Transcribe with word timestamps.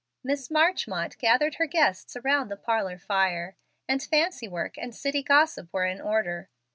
Miss 0.23 0.49
Marchmont 0.49 1.15
gathered 1.19 1.57
her 1.57 1.67
guests 1.67 2.15
around 2.15 2.47
the 2.47 2.57
parlor 2.57 2.97
fire, 2.97 3.55
and 3.87 4.01
fancy 4.01 4.47
work 4.47 4.75
and 4.75 4.95
city 4.95 5.21
gossip 5.21 5.71
were 5.71 5.85
in 5.85 6.01
order. 6.01 6.49